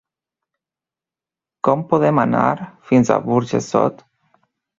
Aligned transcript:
Com 1.67 1.83
podem 1.91 2.23
anar 2.23 2.47
fins 2.89 3.13
a 3.19 3.19
Burjassot? 3.27 4.03